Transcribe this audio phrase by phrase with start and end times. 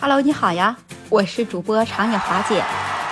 [0.00, 0.76] Hello，你好呀，
[1.08, 2.62] 我是主播长野华姐。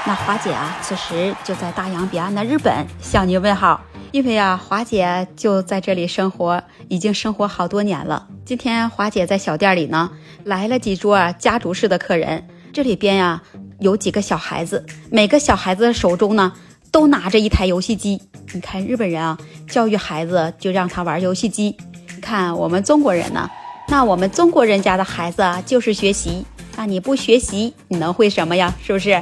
[0.06, 3.80] 那华姐啊，此时就在大洋彼岸的日本向您问好。
[4.12, 8.26] 因为啊，华姐就在这里生活，已经生活好多年了。
[8.44, 10.10] 今天华姐在小店里呢，
[10.42, 12.49] 来了几桌家族式的客人。
[12.72, 13.40] 这里边呀，
[13.79, 16.52] 有几个小孩子，每个小孩子的手中呢，
[16.91, 18.20] 都拿着一台游戏机。
[18.52, 19.38] 你看日本人啊，
[19.69, 21.77] 教育孩子就让他玩游戏机。
[22.16, 23.48] 你看我们中国人呢，
[23.91, 26.46] 那我们中国人家的孩子啊，就是学习。
[26.76, 28.72] 那你不学习，你能会什么呀？
[28.80, 29.20] 是不是？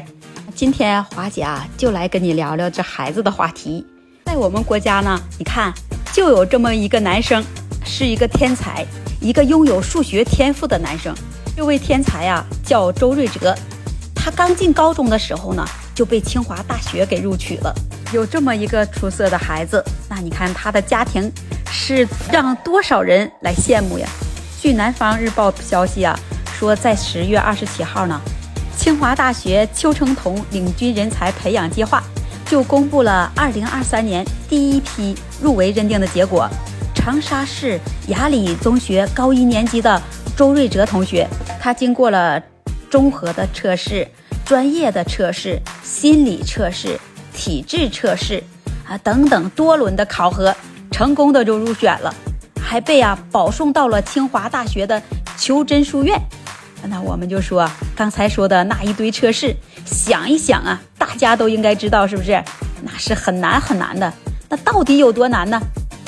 [0.55, 3.83] 今天华姐啊，就来跟你聊聊这孩子的话题。
[4.27, 5.73] 在我们国家呢，你看
[6.13, 7.43] 就有这么一个男生，
[7.83, 8.85] 是一个天才，
[9.23, 11.15] 一个拥有数学天赋的男生。
[11.57, 13.57] 这位天才啊，叫周瑞哲。
[14.15, 15.65] 他刚进高中的时候呢，
[15.95, 17.75] 就被清华大学给录取了。
[18.13, 21.33] 有这么一个出色的孩子，那你看他的家庭
[21.71, 24.07] 是让多少人来羡慕呀？
[24.61, 26.19] 据南方日报消息啊，
[26.53, 28.21] 说在十月二十七号呢，
[28.77, 32.03] 清华大学邱成桐领军人才培养计划。
[32.45, 36.49] 就公布了二零二三年第一批入围认定的结果。
[36.95, 37.79] 长沙市
[38.09, 40.03] 雅礼中学高一年级的
[40.35, 41.29] 周瑞哲同学，
[41.61, 42.43] 他经过了
[42.91, 44.09] 综合的测试、
[44.45, 46.99] 专业的测试、心理测试、
[47.33, 48.43] 体质测试
[48.89, 50.57] 啊等等多轮的考核，
[50.91, 52.13] 成功的就入选了，
[52.69, 55.03] 还被啊保送到了清华大学的
[55.39, 56.21] 求真书院。
[56.83, 62.45] 那我们就说刚才说的那一堆测试，想一想啊，大家都应该知道是不是？
[62.83, 64.13] 那是很难很难的。
[64.51, 65.59] 那到底有多难呢？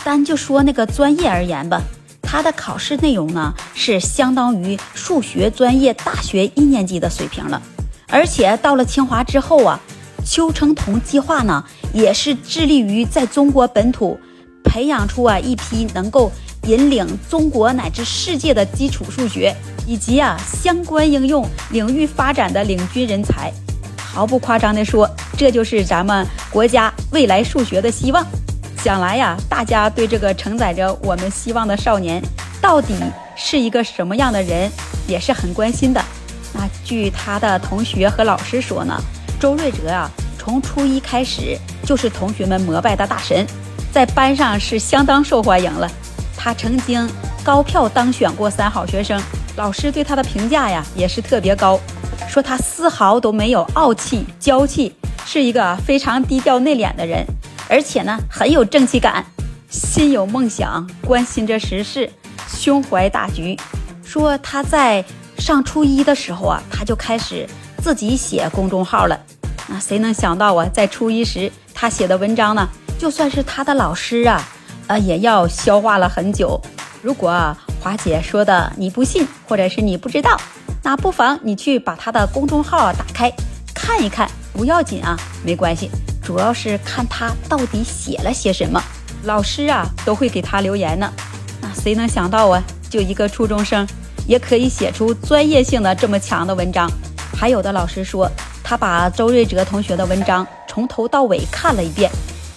[0.05, 1.81] 单就说那个专业而言吧，
[2.21, 7.61] 它的考试内容呢是相当于数学专业大学一年级的水平了。
[8.09, 9.81] 而且到了清华之后啊，
[10.27, 14.21] 邱成桐计划呢也是致力于在中国本土
[14.63, 16.31] 培养出啊一批能够
[16.65, 19.55] 引领中国乃至世界的基础数学。
[19.87, 23.53] 以及啊相关应用领域发展的领军人才，
[23.99, 28.25] 毫不夸张地说，这就是咱们国家未来数学的希望。
[28.85, 32.23] 想来呀，大家对这个承载着我们希望的少年，
[32.61, 32.95] 到底
[33.35, 34.71] 是一个什么样的人，
[35.09, 36.01] 也是很关心的。
[36.53, 38.97] 那据他的同学和老师说呢，
[39.41, 43.45] 周瑞哲啊，从初一开始就是同学们膜拜的大神，
[43.91, 45.91] 在班上是相当受欢迎了。
[46.43, 47.07] 他曾经
[47.45, 49.21] 高票当选过三好学生。
[49.57, 51.79] 老师对他的评价呀，也是特别高，
[52.27, 54.97] 说他丝毫都没有傲气娇气，
[55.27, 57.27] 是一个非常低调内敛的人，
[57.69, 59.23] 而且呢很有正气感，
[59.69, 62.11] 心有梦想，关心着时事，
[62.49, 63.55] 胸怀大局。
[64.03, 65.05] 说他在
[65.37, 67.47] 上初一的时候啊，他就开始
[67.83, 69.21] 自己写公众号了。
[69.69, 72.67] 那谁能想到啊，在初一时他写的文章呢，
[72.99, 74.43] 就算是他的老师啊，
[74.91, 76.61] 呃也要消化了很久。
[77.01, 77.57] 如果。
[77.83, 80.39] 华姐说的，你不信，或者是你不知道，
[80.83, 83.33] 那不妨你去把他的公众号打开
[83.75, 85.91] 看一看，不要紧啊，没关系，
[86.23, 88.79] 主要是看他到底写了些什么。
[89.23, 91.11] 老师啊都会给他留言呢。
[91.63, 93.89] 那谁能想到啊，就一个初中生
[94.27, 96.87] 也可以写出专业性的这么强的文章。
[97.35, 98.31] 还有的老师说，
[98.63, 102.11] 他把周瑞哲同学的文章从头到尾看了一遍，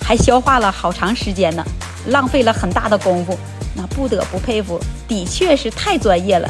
[0.04, 1.64] 还消化了好长时间呢，
[2.08, 3.38] 浪费了很大的功夫。
[3.76, 6.48] 那不得不佩服，的确是太专业了。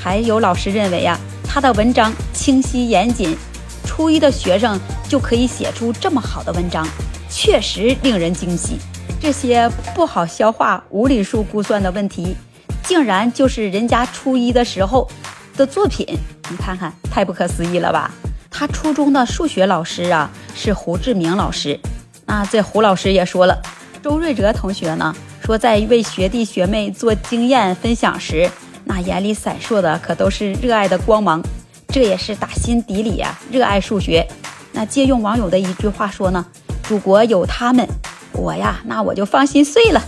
[0.00, 3.36] 还有老师认为呀，他的文章清晰严谨，
[3.84, 4.78] 初一的学生
[5.08, 6.86] 就可以写出这么好的文章，
[7.30, 8.78] 确实令人惊喜。
[9.18, 12.36] 这些不好消化、无理数估算的问题，
[12.84, 15.08] 竟然就是人家初一的时候
[15.56, 16.06] 的作品。
[16.50, 18.12] 你看看，太不可思议了吧？
[18.50, 21.80] 他初中的数学老师啊，是胡志明老师。
[22.26, 23.60] 那这胡老师也说了，
[24.06, 25.12] 周瑞哲同学呢？
[25.40, 28.48] 说在为学弟学妹做经验分享时，
[28.84, 31.42] 那眼里闪烁的可都是热爱的光芒，
[31.88, 34.24] 这也是打心底里啊热爱数学。
[34.70, 36.46] 那借用网友的一句话说呢，
[36.84, 37.84] 祖国有他们，
[38.30, 40.00] 我呀那我就放心睡了。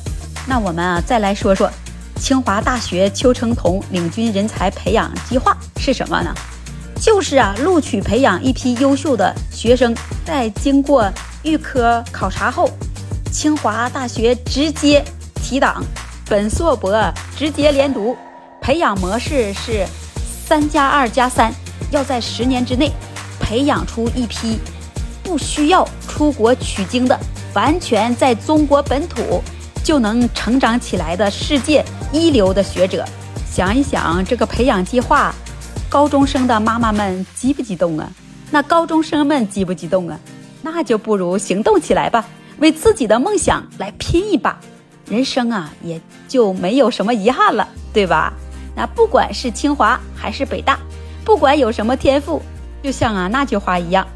[0.46, 1.68] 那我们啊再来说说
[2.20, 6.32] 清华大学邱成桐领军人才培养计划是什么呢？
[7.00, 9.92] 就是啊录取培养一批优秀的学生，
[10.24, 11.12] 在经过
[11.42, 12.70] 预科考察后，
[13.30, 15.04] 清华大学直接。
[15.40, 15.82] 提档，
[16.28, 16.92] 本硕博
[17.34, 18.14] 直接连读，
[18.60, 19.86] 培养模式是
[20.22, 21.50] 三加二加三，
[21.90, 22.92] 要在十年之内
[23.40, 24.58] 培养出一批
[25.22, 27.18] 不需要出国取经的，
[27.54, 29.42] 完全在中国本土
[29.82, 31.82] 就能成长起来的世界
[32.12, 33.02] 一流的学者。
[33.50, 35.34] 想一想这个培养计划，
[35.88, 38.10] 高中生的妈妈们激不激动啊？
[38.50, 40.20] 那高中生们激不激动啊？
[40.60, 42.26] 那就不如行动起来吧，
[42.58, 44.58] 为自己的梦想来拼一把。
[45.08, 48.32] 人生啊，也就没有什么遗憾了，对吧？
[48.76, 50.78] 那不管是清华还是北大，
[51.24, 52.42] 不管有什么天赋，
[52.82, 54.06] 就像啊那句话一样，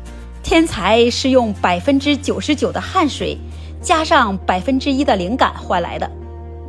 [0.43, 3.39] 天才是用百分之九十九的汗水
[3.81, 6.11] 加上百分之一的灵感换来的。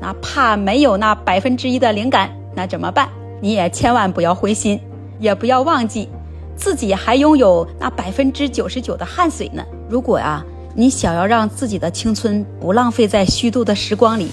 [0.02, 3.10] 哪怕没有那百分之一的灵感，那怎么办？
[3.42, 4.80] 你也千万不要灰心，
[5.20, 6.08] 也不要忘记
[6.56, 9.64] 自己还拥有那百分之九十九的汗水呢。
[9.90, 14.32] 如果啊，你想要让自己的青春不浪费在虚度的时光里，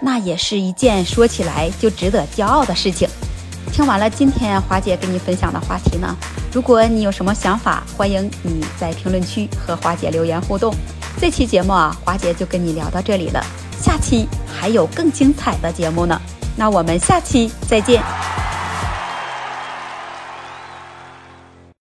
[0.00, 3.08] 那也是一件说起来就值得骄傲的事情。
[3.72, 6.16] 听完了今天华姐跟你分享的话题呢，
[6.52, 10.74] 如果你有什么想法，欢迎你在评论区和华姐留言互动。
[11.20, 13.44] 这期节目啊，华姐就跟你聊到这里了。
[13.78, 16.18] 下期还有更精彩的节目呢，
[16.56, 18.23] 那我们下期再见。